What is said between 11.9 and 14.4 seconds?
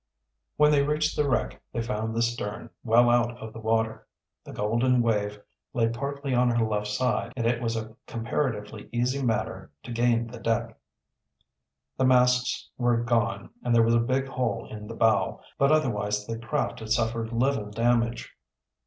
The masts were gone and there was a big